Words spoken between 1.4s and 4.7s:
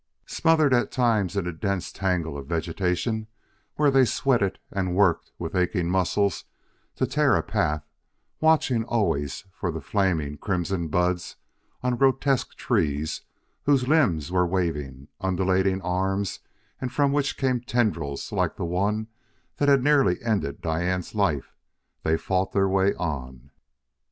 a dense tangle of vegetation, where they sweated